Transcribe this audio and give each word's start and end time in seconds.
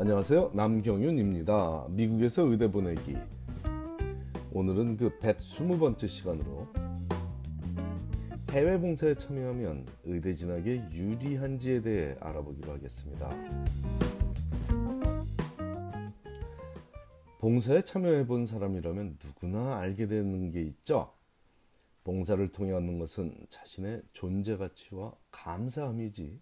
안녕하세요. 0.00 0.52
남경윤입니다. 0.54 1.88
미국에서 1.90 2.44
의대 2.44 2.72
보내기. 2.72 3.18
오늘은 4.50 4.96
그 4.96 5.18
120번째 5.18 6.08
시간으로 6.08 6.66
해외 8.48 8.80
봉사에 8.80 9.12
참여하면 9.12 9.84
의대 10.04 10.32
진학에 10.32 10.88
유리한지에 10.90 11.82
대해 11.82 12.16
알아보기로 12.18 12.72
하겠습니다. 12.72 13.28
봉사에 17.38 17.82
참여해 17.82 18.26
본 18.26 18.46
사람이라면 18.46 19.18
누구나 19.22 19.80
알게 19.80 20.06
되는 20.06 20.50
게 20.50 20.62
있죠. 20.62 21.12
봉사를 22.04 22.50
통해 22.52 22.72
얻는 22.72 22.98
것은 22.98 23.34
자신의 23.50 24.00
존재 24.14 24.56
가치와 24.56 25.12
감사함이지 25.30 26.40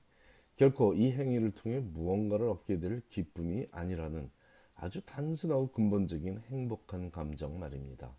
결코 0.59 0.93
이 0.93 1.13
행위를 1.13 1.53
통해 1.53 1.79
무언가를 1.79 2.49
얻게 2.49 2.81
될 2.81 3.01
기쁨이 3.11 3.69
아니라는 3.71 4.29
아주 4.75 5.01
단순하고 5.03 5.71
근본적인 5.71 6.41
행복한 6.49 7.13
감정 7.13 7.61
말입니다. 7.61 8.13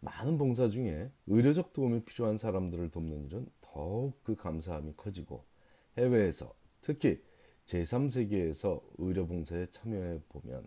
많은 0.00 0.38
봉사 0.38 0.68
중에 0.68 1.12
의료적 1.28 1.72
도움이 1.72 2.02
필요한 2.02 2.36
사람들을 2.36 2.90
돕는 2.90 3.26
일은 3.26 3.46
더욱 3.60 4.18
그 4.24 4.34
감사함이 4.34 4.94
커지고 4.96 5.44
해외에서 5.96 6.52
특히 6.80 7.22
제3세계에서 7.66 8.82
의료 8.98 9.24
봉사에 9.28 9.66
참여해 9.66 10.18
보면 10.30 10.66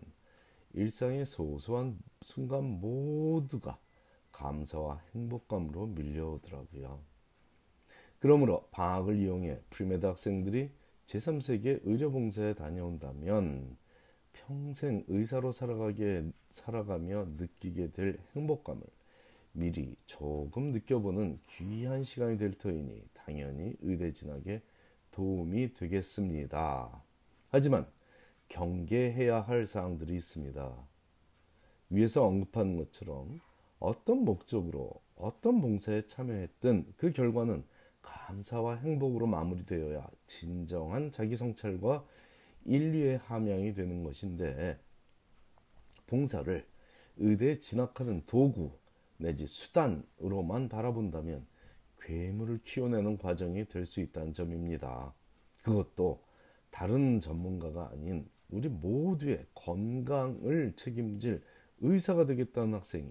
일상의 0.72 1.26
소소한 1.26 1.98
순간 2.22 2.64
모두가 2.64 3.78
감사와 4.32 5.02
행복감으로 5.14 5.88
밀려오더라고요. 5.88 7.15
그러므로 8.18 8.66
방학을 8.70 9.16
이용해 9.16 9.60
premed 9.70 10.06
학생들이 10.06 10.70
제3세계 11.06 11.80
의료봉사에 11.84 12.54
다녀온다면 12.54 13.76
평생 14.32 15.04
의사로 15.08 15.52
살아가게, 15.52 16.30
살아가며 16.50 17.28
느끼게 17.36 17.92
될 17.92 18.18
행복감을 18.34 18.82
미리 19.52 19.96
조금 20.04 20.66
느껴보는 20.66 21.40
귀한 21.48 22.02
시간이 22.02 22.36
될 22.36 22.52
터이니 22.52 23.02
당연히 23.14 23.74
의대 23.80 24.12
진학에 24.12 24.60
도움이 25.10 25.72
되겠습니다. 25.72 27.02
하지만 27.48 27.86
경계해야 28.48 29.40
할 29.40 29.66
사항들이 29.66 30.14
있습니다. 30.14 30.76
위에서 31.90 32.26
언급한 32.26 32.76
것처럼 32.76 33.40
어떤 33.78 34.24
목적으로 34.24 35.00
어떤 35.16 35.60
봉사에 35.60 36.02
참여했든 36.02 36.92
그 36.96 37.12
결과는 37.12 37.64
감사와 38.06 38.76
행복으로 38.76 39.26
마무리되어야 39.26 40.08
진정한 40.26 41.10
자기 41.10 41.36
성찰과 41.36 42.04
인류의 42.64 43.18
함양이 43.18 43.74
되는 43.74 44.02
것인데 44.02 44.78
봉사를 46.06 46.66
의대에 47.18 47.58
진학하는 47.58 48.22
도구 48.26 48.72
내지 49.18 49.46
수단으로만 49.46 50.68
바라본다면 50.68 51.46
괴물을 52.00 52.60
키워내는 52.62 53.18
과정이 53.18 53.66
될 53.66 53.86
수 53.86 54.00
있다는 54.00 54.32
점입니다. 54.32 55.12
그것도 55.62 56.22
다른 56.70 57.20
전문가가 57.20 57.90
아닌 57.90 58.28
우리 58.50 58.68
모두의 58.68 59.46
건강을 59.54 60.74
책임질 60.76 61.42
의사가 61.80 62.26
되겠다는 62.26 62.74
학생이 62.74 63.10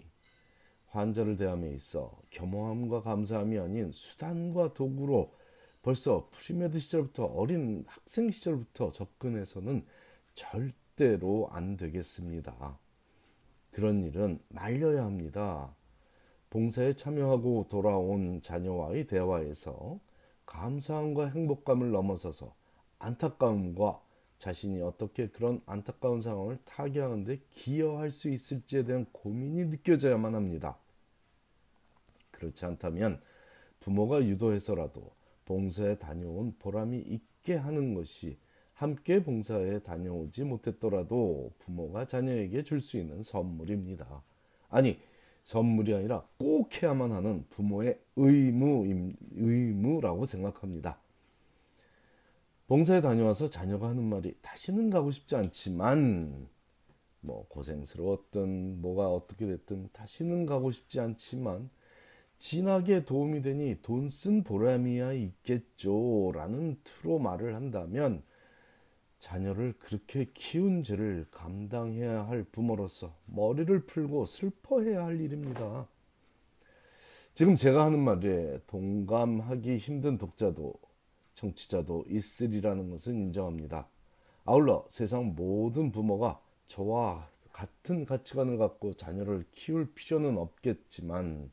환자를 0.95 1.37
대함에 1.37 1.71
있어 1.71 2.17
겸허함과 2.29 3.01
감사함이 3.01 3.59
아닌 3.59 3.91
수단과 3.91 4.73
도구로 4.73 5.33
벌써 5.81 6.27
premed 6.31 6.79
시절부터 6.79 7.25
어린 7.25 7.83
학생 7.87 8.31
시절부터 8.31 8.91
접근해서는 8.91 9.85
절대로 10.33 11.47
안 11.51 11.77
되겠습니다. 11.77 12.79
그런 13.71 14.03
일은 14.03 14.39
말려야 14.49 15.03
합니다. 15.03 15.75
봉사에 16.49 16.93
참여하고 16.93 17.67
돌아온 17.69 18.41
자녀와의 18.41 19.07
대화에서 19.07 19.99
감사함과 20.45 21.27
행복감을 21.29 21.91
넘어서서 21.91 22.55
안타까움과 22.99 24.01
자신이 24.37 24.81
어떻게 24.81 25.27
그런 25.27 25.61
안타까운 25.65 26.21
상황을 26.21 26.57
타개하는데 26.65 27.41
기여할 27.51 28.11
수 28.11 28.29
있을지에 28.29 28.85
대한 28.85 29.05
고민이 29.11 29.65
느껴져야만 29.65 30.35
합니다. 30.35 30.77
그렇지 32.35 32.65
않다면 32.65 33.19
부모가 33.79 34.23
유도해서라도 34.25 35.11
봉사에 35.45 35.97
다녀온 35.97 36.55
보람이 36.59 36.97
있게 36.99 37.55
하는 37.55 37.93
것이 37.93 38.37
함께 38.73 39.23
봉사에 39.23 39.79
다녀오지 39.79 40.43
못했더라도 40.43 41.53
부모가 41.59 42.05
자녀에게 42.05 42.63
줄 42.63 42.81
수 42.81 42.97
있는 42.97 43.23
선물입니다. 43.23 44.21
아니, 44.69 44.99
선물이 45.43 45.93
아니라 45.93 46.27
꼭 46.37 46.81
해야만 46.81 47.11
하는 47.11 47.45
부모의 47.49 47.99
의무, 48.15 48.85
의무라고 49.35 50.25
생각합니다. 50.25 50.99
봉사에 52.67 52.99
다녀와서 52.99 53.47
자녀가 53.47 53.89
하는 53.89 54.03
말이 54.03 54.35
다시는 54.41 54.89
가고 54.89 55.11
싶지 55.11 55.35
않지만, 55.35 56.47
뭐, 57.21 57.45
고생스러웠든, 57.47 58.81
뭐가 58.81 59.07
어떻게 59.09 59.45
됐든, 59.45 59.89
다시는 59.93 60.47
가고 60.47 60.71
싶지 60.71 60.99
않지만, 60.99 61.69
진학에 62.37 63.05
도움이 63.05 63.41
되니 63.41 63.81
돈 63.81 64.07
쓴 64.07 64.43
보람이야 64.43 65.13
있겠죠. 65.13 66.31
라는 66.33 66.77
투로 66.83 67.19
말을 67.19 67.55
한다면 67.55 68.23
자녀를 69.19 69.73
그렇게 69.79 70.29
키운 70.33 70.83
죄를 70.83 71.25
감당해야 71.31 72.27
할 72.27 72.43
부모로서 72.43 73.15
머리를 73.25 73.85
풀고 73.85 74.25
슬퍼해야 74.25 75.05
할 75.05 75.19
일입니다. 75.19 75.87
지금 77.33 77.55
제가 77.55 77.85
하는 77.85 77.99
말에 77.99 78.59
동감하기 78.67 79.77
힘든 79.77 80.17
독자도 80.17 80.73
정치자도 81.33 82.05
있으리라는 82.07 82.89
것은 82.91 83.15
인정합니다. 83.15 83.87
아울러 84.45 84.85
세상 84.89 85.35
모든 85.35 85.91
부모가 85.91 86.39
저와 86.67 87.27
같은 87.51 88.05
가치관을 88.05 88.57
갖고 88.57 88.93
자녀를 88.93 89.45
키울 89.51 89.91
필요는 89.93 90.37
없겠지만 90.37 91.51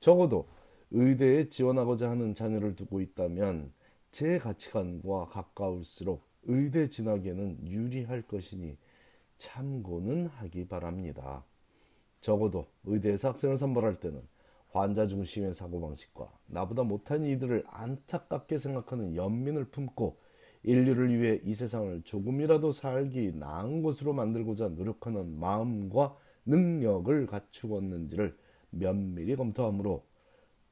적어도 0.00 0.48
의대에 0.90 1.48
지원하고자 1.48 2.10
하는 2.10 2.34
자녀를 2.34 2.76
두고 2.76 3.00
있다면 3.00 3.72
제 4.10 4.38
가치관과 4.38 5.26
가까울수록 5.26 6.26
의대 6.44 6.88
진학에는 6.88 7.66
유리할 7.66 8.22
것이니 8.22 8.76
참고는 9.36 10.26
하기 10.26 10.66
바랍니다. 10.66 11.44
적어도 12.20 12.66
의대에서 12.84 13.28
학생을 13.28 13.58
선발할 13.58 14.00
때는 14.00 14.22
환자 14.70 15.06
중심의 15.06 15.54
사고방식과 15.54 16.30
나보다 16.46 16.82
못한 16.82 17.24
이들을 17.24 17.64
안타깝게 17.68 18.56
생각하는 18.56 19.14
연민을 19.14 19.66
품고 19.66 20.18
인류를 20.62 21.18
위해 21.18 21.40
이 21.44 21.54
세상을 21.54 22.02
조금이라도 22.02 22.72
살기 22.72 23.32
나은 23.34 23.82
곳으로 23.82 24.12
만들고자 24.12 24.68
노력하는 24.70 25.38
마음과 25.38 26.16
능력을 26.46 27.26
갖추었는지를 27.26 28.36
면밀히 28.70 29.36
검토하므로 29.36 30.04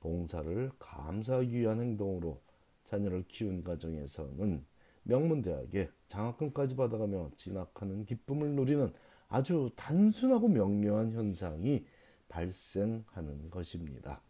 봉사를 0.01 0.71
감사하기 0.79 1.59
위한 1.59 1.81
행동으로 1.81 2.41
자녀를 2.85 3.25
키운 3.29 3.63
가정에서는 3.63 4.65
명문대학에 5.05 5.91
장학금까지 6.09 6.77
받아가며 6.77 7.31
진학하는 7.37 8.05
기쁨을 8.05 8.51
누리는 8.51 8.93
아주 9.29 9.71
단순하고 9.77 10.49
명료한 10.49 11.13
현상이 11.13 11.85
발생하는 12.29 13.51
것입니다. 13.51 14.21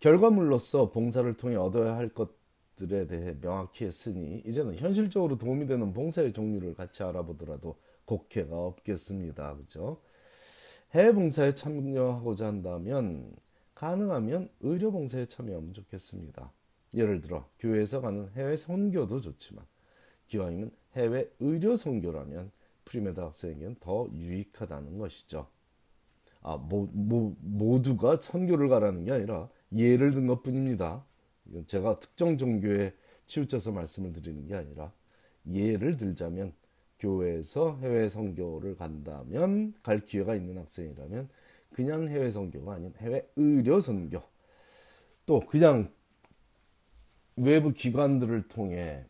결과물로서 0.00 0.90
봉사를 0.90 1.32
통해 1.36 1.56
얻어야 1.56 1.96
할 1.96 2.08
것들에 2.08 3.06
대해 3.06 3.38
명확히 3.40 3.84
했으니 3.84 4.42
이제는 4.46 4.76
현실적으로 4.76 5.36
도움이 5.36 5.66
되는 5.66 5.92
봉사의 5.92 6.32
종류를 6.32 6.74
같이 6.74 7.02
알아보더라도 7.02 7.76
곡해가 8.06 8.56
없겠습니다. 8.56 9.56
그죠? 9.56 10.00
해외 10.92 11.12
봉사에 11.12 11.54
참여하고자 11.54 12.46
한다면 12.46 13.32
가능하면 13.74 14.50
의료 14.60 14.90
봉사에 14.90 15.26
참여하면 15.26 15.72
좋겠습니다. 15.72 16.52
예를 16.94 17.20
들어 17.20 17.48
교회에서 17.60 18.00
가는 18.00 18.28
해외 18.34 18.56
선교도 18.56 19.20
좋지만 19.20 19.64
기왕이면 20.26 20.72
해외 20.96 21.30
의료 21.38 21.76
선교라면 21.76 22.50
premed 22.84 23.20
학생에게는 23.20 23.76
더 23.78 24.08
유익하다는 24.12 24.98
것이죠. 24.98 25.46
아, 26.42 26.56
모, 26.56 26.88
모, 26.92 27.36
모두가 27.40 28.18
선교를 28.20 28.68
가라는 28.68 29.04
게 29.04 29.12
아니라 29.12 29.48
예를 29.76 30.10
든 30.12 30.26
것뿐입니다. 30.26 31.04
제가 31.66 32.00
특정 32.00 32.36
종교에 32.36 32.94
치우쳐서 33.26 33.72
말씀을 33.72 34.12
드리는 34.12 34.46
게 34.46 34.54
아니라 34.54 34.92
예를 35.52 35.96
들자면 35.96 36.52
교회에서 37.00 37.78
해외 37.78 38.08
선교를 38.08 38.76
간다면 38.76 39.74
갈 39.82 40.00
기회가 40.00 40.34
있는 40.36 40.58
학생이라면 40.58 41.28
그냥 41.72 42.08
해외 42.08 42.30
선교가 42.30 42.74
아닌 42.74 42.94
해외 42.98 43.28
의료 43.36 43.80
선교. 43.80 44.22
또 45.26 45.40
그냥 45.40 45.92
외부 47.36 47.72
기관들을 47.72 48.48
통해 48.48 49.04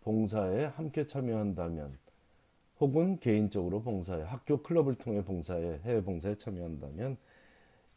봉사에 0.00 0.64
함께 0.66 1.06
참여한다면 1.06 1.98
혹은 2.80 3.18
개인적으로 3.20 3.82
봉사에 3.82 4.22
학교 4.22 4.62
클럽을 4.62 4.96
통해 4.96 5.22
봉사에 5.24 5.80
해외 5.84 6.02
봉사에 6.02 6.36
참여한다면 6.36 7.16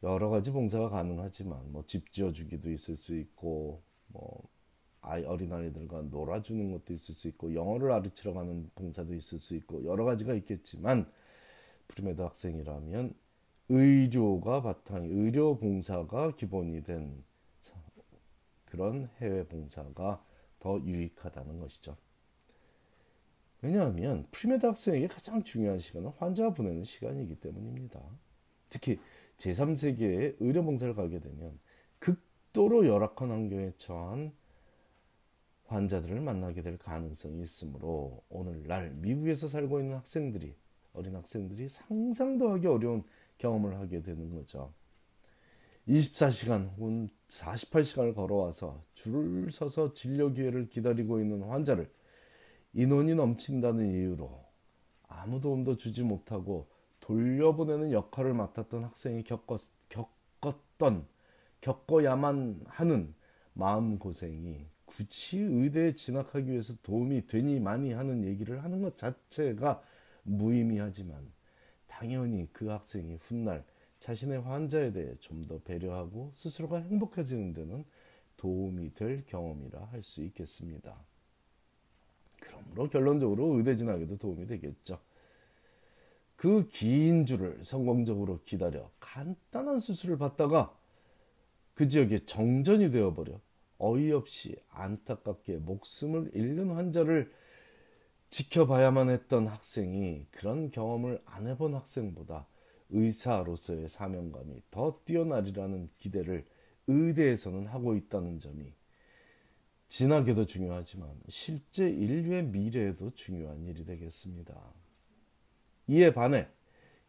여러 0.03 0.30
가지 0.30 0.51
봉사가 0.51 0.89
가능하지만 0.89 1.71
뭐 1.71 1.83
집 1.88 2.12
지어주기도 2.12 2.71
있을 2.71 2.97
수 2.97 3.15
있고 3.15 3.81
뭐 4.07 4.44
아이 5.03 5.23
어린아이들과 5.25 6.03
놀아주는 6.03 6.71
것도 6.71 6.94
있을 6.94 7.13
수 7.13 7.27
있고 7.27 7.53
영어를 7.53 7.89
가르치러 7.89 8.33
가는 8.33 8.69
봉사도 8.75 9.13
있을 9.13 9.38
수 9.38 9.55
있고 9.55 9.83
여러 9.85 10.05
가지가 10.05 10.33
있겠지만 10.33 11.09
pre-med 11.89 12.21
학생이라면 12.21 13.13
의료가 13.69 14.61
바탕 14.61 15.05
의료 15.05 15.57
봉사가 15.57 16.35
기본이 16.35 16.83
된 16.83 17.23
그런 18.65 19.09
해외 19.19 19.45
봉사가 19.45 20.23
더 20.59 20.79
유익하다는 20.79 21.59
것이죠. 21.59 21.95
왜냐하면 23.61 24.25
pre-med 24.31 24.65
학생에게 24.65 25.07
가장 25.07 25.44
중요한 25.44 25.79
시간은 25.79 26.11
환자와 26.18 26.53
보내는 26.53 26.83
시간이기 26.83 27.35
때문입니다. 27.35 28.01
특히 28.69 28.99
제3세계에 29.38 30.38
의료 30.39 30.63
봉사를 30.63 30.94
가게 30.95 31.19
되면 31.19 31.59
극도로 31.99 32.88
열악한 32.88 33.29
환경에 33.29 33.73
처한 33.77 34.33
환자들을 35.73 36.21
만나게 36.21 36.61
될 36.61 36.77
가능성이 36.77 37.41
있으므로 37.41 38.23
오늘날 38.29 38.91
미국에서 38.91 39.47
살고 39.47 39.79
있는 39.79 39.95
학생들이 39.97 40.53
어린 40.93 41.15
학생들이 41.15 41.67
상상도 41.69 42.51
하기 42.51 42.67
어려운 42.67 43.03
경험을 43.37 43.79
하게 43.79 44.01
되는 44.01 44.33
거죠. 44.33 44.71
24시간 45.87 46.69
혹은 46.77 47.09
48시간을 47.27 48.15
걸어와서 48.15 48.79
줄을 48.93 49.51
서서 49.51 49.93
진료 49.93 50.31
기회를 50.31 50.69
기다리고 50.69 51.19
있는 51.19 51.43
환자를 51.43 51.91
인원이 52.73 53.15
넘친다는 53.15 53.91
이유로 53.91 54.43
아무 55.07 55.41
도움도 55.41 55.77
주지 55.77 56.03
못하고 56.03 56.67
돌려보내는 57.01 57.91
역할을 57.91 58.33
맡았던 58.33 58.85
학생이 58.85 59.23
겪었, 59.23 59.61
겪었던 59.89 61.05
겪어야만 61.59 62.61
하는 62.67 63.13
마음 63.53 63.97
고생이 64.00 64.65
굳이 64.85 65.39
의대에 65.39 65.94
진학하기 65.95 66.50
위해서 66.51 66.73
도움이 66.83 67.27
되니 67.27 67.59
많이 67.59 67.94
하는 67.94 68.23
얘기를 68.23 68.63
하는 68.63 68.81
것 68.81 68.97
자체가 68.97 69.81
무의미하지만 70.23 71.31
당연히 71.88 72.47
그 72.53 72.67
학생이 72.67 73.15
훗날 73.15 73.63
자신의 74.00 74.41
환자에 74.41 74.91
대해 74.94 75.15
좀 75.19 75.47
더 75.47 75.59
배려하고 75.59 76.31
스스로가 76.33 76.79
행복해지는 76.81 77.53
데는 77.53 77.85
도움이 78.38 78.94
될 78.94 79.25
경험이라 79.25 79.85
할 79.85 80.01
수 80.01 80.21
있겠습니다. 80.23 80.95
그러므로 82.39 82.89
결론적으로 82.89 83.56
의대 83.57 83.75
진학에도 83.75 84.17
도움이 84.17 84.47
되겠죠. 84.47 84.99
그 86.35 86.67
긴 86.69 87.25
줄을 87.25 87.63
성공적으로 87.63 88.41
기다려 88.44 88.89
간단한 88.99 89.79
수술을 89.79 90.17
받다가 90.17 90.75
그 91.73 91.87
지역에 91.87 92.19
정전이 92.25 92.91
되어버려 92.91 93.39
어이없이 93.77 94.55
안타깝게 94.69 95.57
목숨을 95.57 96.31
잃는 96.33 96.71
환자를 96.71 97.31
지켜봐야만 98.29 99.09
했던 99.09 99.47
학생이 99.47 100.27
그런 100.31 100.71
경험을 100.71 101.21
안 101.25 101.47
해본 101.47 101.75
학생보다 101.75 102.47
의사로서의 102.89 103.89
사명감이 103.89 104.61
더 104.71 104.99
뛰어나리라는 105.05 105.89
기대를 105.97 106.45
의대에서는 106.87 107.67
하고 107.67 107.95
있다는 107.95 108.39
점이 108.39 108.73
진학에도 109.87 110.45
중요하지만 110.45 111.09
실제 111.27 111.87
인류의 111.87 112.45
미래에도 112.45 113.11
중요한 113.11 113.65
일이 113.67 113.85
되겠습니다. 113.85 114.55
이에 115.87 116.13
반해 116.13 116.47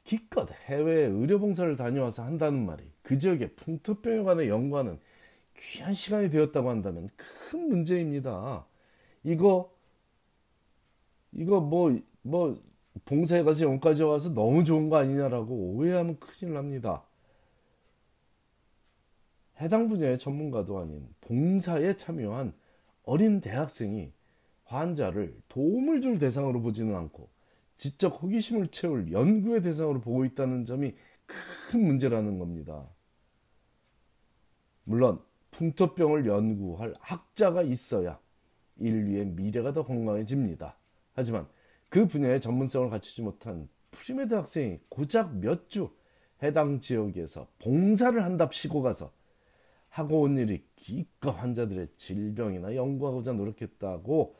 기껏 0.04 0.48
해외 0.66 1.04
의료봉사를 1.06 1.76
다녀와서 1.76 2.22
한다는 2.24 2.64
말이 2.66 2.84
그 3.02 3.18
지역의 3.18 3.56
풍토병에 3.56 4.48
연구하는 4.48 4.98
귀한 5.56 5.94
시간이 5.94 6.30
되었다고 6.30 6.68
한다면 6.68 7.08
큰 7.16 7.68
문제입니다. 7.68 8.66
이거 9.22 9.74
이거 11.32 11.60
뭐뭐 11.60 12.00
뭐 12.22 12.62
봉사에 13.04 13.42
가서 13.42 13.64
영까지 13.64 14.04
와서 14.04 14.32
너무 14.32 14.62
좋은 14.62 14.88
거 14.88 14.96
아니냐라고 14.98 15.54
오해하면 15.54 16.20
큰일 16.20 16.54
납니다. 16.54 17.02
해당 19.60 19.88
분야의 19.88 20.18
전문가도 20.18 20.78
아닌 20.78 21.08
봉사에 21.22 21.96
참여한 21.96 22.52
어린 23.04 23.40
대학생이 23.40 24.12
환자를 24.64 25.36
도움을 25.48 26.00
줄 26.00 26.18
대상으로 26.18 26.60
보지는 26.60 26.94
않고 26.94 27.28
지적 27.84 28.22
호기심을 28.22 28.68
채울 28.68 29.12
연구의 29.12 29.60
대상으로 29.60 30.00
보고 30.00 30.24
있다는 30.24 30.64
점이 30.64 30.94
큰 31.26 31.84
문제라는 31.84 32.38
겁니다. 32.38 32.88
물론 34.84 35.20
풍토병을 35.50 36.24
연구할 36.24 36.94
학자가 36.98 37.60
있어야 37.60 38.18
인류의 38.78 39.26
미래가 39.26 39.74
더 39.74 39.84
건강해집니다. 39.84 40.78
하지만 41.12 41.46
그 41.90 42.06
분야의 42.06 42.40
전문성을 42.40 42.88
갖추지 42.88 43.20
못한 43.20 43.68
pre-med 43.90 44.32
학생이 44.32 44.80
고작 44.88 45.36
몇 45.36 45.68
주 45.68 45.90
해당 46.42 46.80
지역에서 46.80 47.48
봉사를 47.58 48.22
한답시고 48.24 48.80
가서 48.80 49.12
하고 49.90 50.22
온 50.22 50.38
일이 50.38 50.64
기껏 50.74 51.32
환자들의 51.32 51.88
질병이나 51.98 52.76
연구하고자 52.76 53.34
노력했다고 53.34 54.36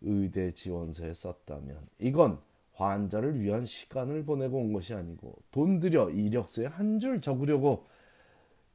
의대 0.00 0.50
지원서에 0.50 1.14
썼다면 1.14 1.88
이건 2.00 2.40
환자를 2.74 3.40
위한 3.40 3.66
시간을 3.66 4.24
보내고 4.24 4.58
온 4.58 4.72
것이 4.72 4.94
아니고 4.94 5.36
돈 5.50 5.78
들여 5.80 6.10
이력서에 6.10 6.66
한 6.66 6.98
줄 7.00 7.20
적으려고 7.20 7.86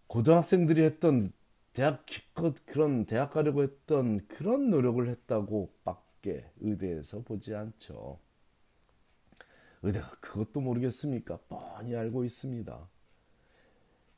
고등학생들이 0.07 0.83
했던 0.83 1.31
대학 1.73 2.05
기껏 2.05 2.55
그런 2.65 3.05
대학 3.05 3.31
가려고 3.31 3.63
했던 3.63 4.25
그런 4.27 4.69
노력을 4.69 5.07
했다고 5.07 5.73
밖에 5.83 6.49
의대에서 6.59 7.21
보지 7.21 7.53
않죠. 7.55 8.19
의대가 9.83 10.09
그것도 10.19 10.59
모르겠습니까? 10.59 11.37
뻔히 11.47 11.95
알고 11.95 12.23
있습니다. 12.23 12.89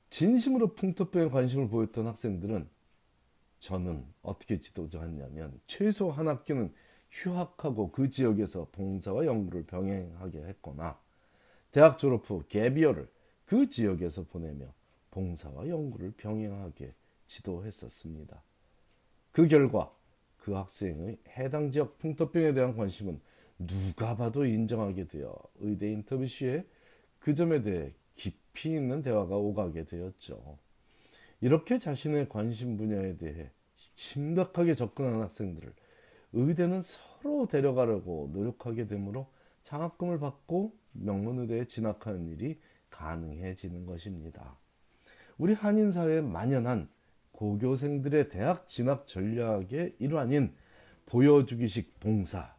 진심으로 0.10 0.74
풍토병에 0.76 1.30
관심을 1.30 1.70
보였던 1.70 2.08
학생들은 2.08 2.70
저는 3.60 4.06
어떻게 4.22 4.60
지도자했냐면 4.60 5.60
최소 5.68 6.12
한 6.12 6.28
학기는 6.30 6.74
휴학하고 7.12 7.92
그 7.92 8.10
지역에서 8.10 8.68
봉사와 8.72 9.26
연구를 9.26 9.64
병행하게 9.64 10.44
했거나 10.46 11.00
대학 11.72 11.98
졸업 11.98 12.30
후 12.30 12.44
개비어를 12.48 13.08
그 13.46 13.70
지역에서 13.70 14.26
보내며 14.26 14.68
봉사와 15.12 15.68
연구를 15.68 16.12
병행하게 16.18 16.94
지도했었습니다. 17.26 18.42
그 19.32 19.48
결과 19.48 19.92
그 20.38 20.54
학생의 20.54 21.18
해당 21.38 21.72
지역 21.72 21.98
풍토병에 22.00 22.54
대한 22.54 22.76
관심은 22.76 23.20
누가 23.60 24.16
봐도 24.16 24.46
인정하게 24.46 25.08
되어 25.08 25.36
의대 25.60 25.92
인터뷰 25.92 26.26
시에 26.26 26.66
그 27.20 27.34
점에 27.34 27.62
대해 27.62 27.94
깊이 28.16 28.72
있는 28.72 29.02
대화가 29.02 29.36
오가게 29.36 29.84
되었죠. 29.86 30.58
이렇게 31.42 31.78
자신의 31.78 32.30
관심 32.30 32.78
분야에 32.78 33.18
대해 33.18 33.52
심각하게 33.96 34.74
접근하는 34.74 35.22
학생들을 35.22 35.74
의대는 36.34 36.82
서로 36.82 37.48
데려가려고 37.48 38.30
노력하게 38.34 38.88
되므로 38.88 39.28
장학금을 39.64 40.20
받고 40.20 40.74
명문의대에 40.94 41.66
진학하는 41.66 42.28
일이 42.28 42.60
가능해지는 42.90 43.86
것입니다. 43.86 44.58
우리 45.38 45.54
한인 45.54 45.92
사회에 45.92 46.22
만연한 46.22 46.90
고교생들의 47.32 48.30
대학 48.30 48.68
진학 48.68 49.08
전략의 49.08 49.96
일환인 50.00 50.54
보여주기식 51.06 52.00
봉사 52.00 52.54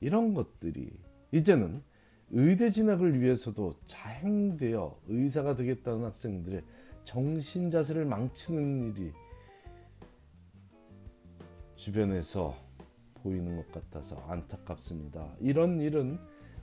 이런 0.00 0.34
것들이 0.34 0.90
이제는 1.32 1.82
의대 2.30 2.70
진학을 2.70 3.20
위해서도 3.20 3.78
자행되어 3.86 5.00
의사가 5.08 5.54
되겠다는 5.56 6.04
학생들의 6.04 6.62
정신 7.04 7.70
자세를 7.70 8.04
망치는 8.04 8.94
일이 8.96 9.12
주변에서 11.76 12.65
보이는 13.26 13.56
것 13.56 13.72
같아서 13.72 14.16
안타깝습니다. 14.28 15.34
이런 15.40 15.80
일은 15.80 16.16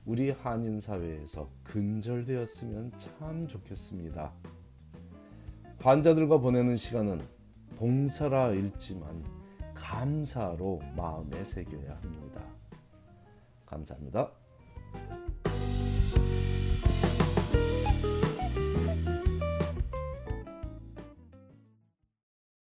우리 0.06 0.32
한인 0.32 0.80
사회에서 0.80 1.50
근절되었으면 1.66 2.94
참 2.98 3.48
좋겠습니다. 3.50 4.32
환자들과 5.80 6.38
보내는 6.38 6.78
시간은 6.78 7.20
봉사라 7.76 8.54
읽지만 8.54 9.26
감사로 9.74 10.80
마음에 10.96 11.44
새겨야 11.44 12.00
합니다. 12.02 12.42
감사합니다. 13.66 14.32